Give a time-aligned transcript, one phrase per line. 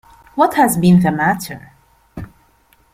[0.33, 1.73] What has been the matter?